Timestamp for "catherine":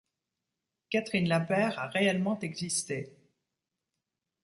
0.89-1.27